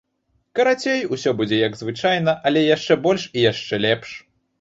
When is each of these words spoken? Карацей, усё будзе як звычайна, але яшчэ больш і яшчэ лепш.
Карацей, 0.59 1.03
усё 1.17 1.33
будзе 1.41 1.59
як 1.67 1.77
звычайна, 1.81 2.33
але 2.51 2.65
яшчэ 2.75 2.97
больш 3.05 3.27
і 3.37 3.45
яшчэ 3.51 3.81
лепш. 3.85 4.09